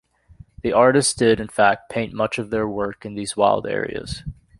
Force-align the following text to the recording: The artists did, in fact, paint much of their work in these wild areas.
The 0.63 0.73
artists 0.73 1.13
did, 1.13 1.39
in 1.39 1.47
fact, 1.47 1.91
paint 1.91 2.11
much 2.11 2.39
of 2.39 2.49
their 2.49 2.67
work 2.67 3.05
in 3.05 3.13
these 3.13 3.37
wild 3.37 3.67
areas. 3.67 4.23